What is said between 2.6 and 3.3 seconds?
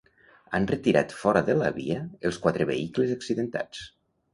vehicles